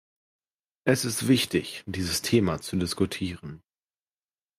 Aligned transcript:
Es 0.83 1.05
ist 1.05 1.27
wichtig, 1.27 1.83
dieses 1.85 2.23
Thema 2.23 2.59
zu 2.59 2.75
diskutieren. 2.75 3.61